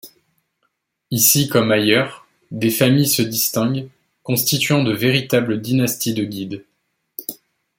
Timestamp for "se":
3.07-3.21